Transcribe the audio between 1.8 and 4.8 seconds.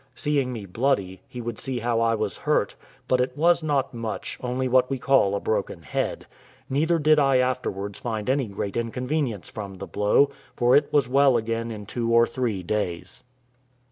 I was hurt; but it was not much, only